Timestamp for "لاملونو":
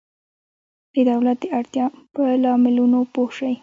2.43-2.99